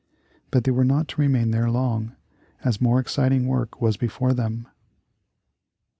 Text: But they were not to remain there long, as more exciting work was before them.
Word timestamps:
But 0.49 0.63
they 0.63 0.71
were 0.71 0.83
not 0.83 1.07
to 1.09 1.21
remain 1.21 1.51
there 1.51 1.69
long, 1.69 2.15
as 2.63 2.81
more 2.81 2.99
exciting 2.99 3.45
work 3.45 3.79
was 3.79 3.97
before 3.97 4.33
them. 4.33 4.65